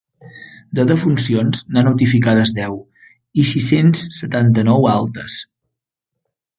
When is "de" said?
0.79-0.85